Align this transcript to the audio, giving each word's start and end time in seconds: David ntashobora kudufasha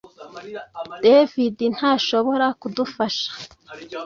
David 1.03 1.57
ntashobora 1.75 2.45
kudufasha 2.61 3.27